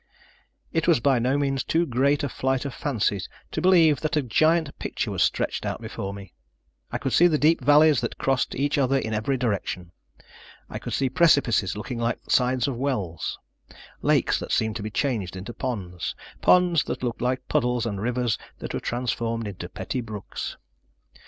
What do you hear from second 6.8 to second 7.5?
I could see the